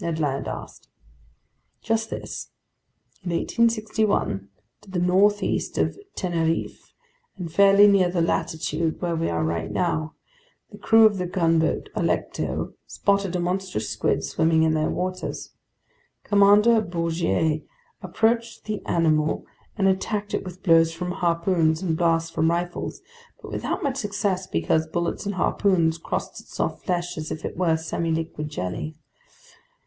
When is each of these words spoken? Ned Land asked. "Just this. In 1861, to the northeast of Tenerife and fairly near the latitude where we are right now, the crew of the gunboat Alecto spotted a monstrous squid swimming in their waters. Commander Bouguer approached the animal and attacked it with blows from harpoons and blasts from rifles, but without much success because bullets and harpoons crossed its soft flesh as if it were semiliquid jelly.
Ned 0.00 0.18
Land 0.18 0.48
asked. 0.48 0.88
"Just 1.80 2.10
this. 2.10 2.50
In 3.22 3.30
1861, 3.30 4.48
to 4.80 4.90
the 4.90 4.98
northeast 4.98 5.78
of 5.78 5.96
Tenerife 6.16 6.92
and 7.36 7.50
fairly 7.50 7.86
near 7.86 8.10
the 8.10 8.20
latitude 8.20 9.00
where 9.00 9.14
we 9.14 9.28
are 9.30 9.44
right 9.44 9.70
now, 9.70 10.14
the 10.72 10.78
crew 10.78 11.06
of 11.06 11.18
the 11.18 11.26
gunboat 11.28 11.90
Alecto 11.94 12.74
spotted 12.88 13.36
a 13.36 13.40
monstrous 13.40 13.88
squid 13.88 14.24
swimming 14.24 14.64
in 14.64 14.74
their 14.74 14.90
waters. 14.90 15.52
Commander 16.24 16.80
Bouguer 16.80 17.62
approached 18.02 18.64
the 18.64 18.84
animal 18.86 19.46
and 19.78 19.86
attacked 19.86 20.34
it 20.34 20.42
with 20.44 20.62
blows 20.64 20.92
from 20.92 21.12
harpoons 21.12 21.82
and 21.82 21.96
blasts 21.96 22.30
from 22.32 22.50
rifles, 22.50 23.00
but 23.40 23.52
without 23.52 23.84
much 23.84 23.98
success 23.98 24.48
because 24.48 24.88
bullets 24.88 25.24
and 25.24 25.36
harpoons 25.36 25.98
crossed 25.98 26.40
its 26.40 26.52
soft 26.56 26.84
flesh 26.84 27.16
as 27.16 27.30
if 27.30 27.44
it 27.44 27.56
were 27.56 27.74
semiliquid 27.76 28.48
jelly. 28.48 28.96